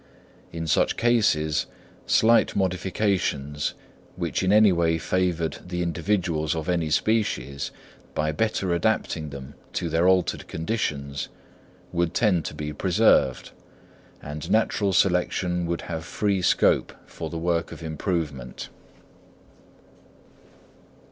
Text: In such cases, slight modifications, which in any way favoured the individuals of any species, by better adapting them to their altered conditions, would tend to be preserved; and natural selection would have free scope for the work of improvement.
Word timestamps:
In 0.51 0.65
such 0.65 0.97
cases, 0.97 1.67
slight 2.07 2.55
modifications, 2.55 3.75
which 4.15 4.41
in 4.41 4.51
any 4.51 4.71
way 4.71 4.97
favoured 4.97 5.59
the 5.63 5.83
individuals 5.83 6.55
of 6.55 6.67
any 6.67 6.89
species, 6.89 7.69
by 8.15 8.31
better 8.31 8.73
adapting 8.73 9.29
them 9.29 9.53
to 9.73 9.89
their 9.89 10.07
altered 10.07 10.47
conditions, 10.47 11.29
would 11.91 12.15
tend 12.15 12.45
to 12.45 12.55
be 12.55 12.73
preserved; 12.73 13.51
and 14.23 14.49
natural 14.49 14.91
selection 14.91 15.67
would 15.67 15.81
have 15.81 16.03
free 16.03 16.41
scope 16.41 16.93
for 17.05 17.29
the 17.29 17.37
work 17.37 17.71
of 17.71 17.83
improvement. 17.83 18.69